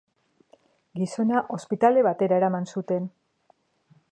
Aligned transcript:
Gizona 1.01 1.43
ospitale 1.57 2.05
batera 2.09 2.41
eraman 2.41 2.67
zuten. 2.77 3.07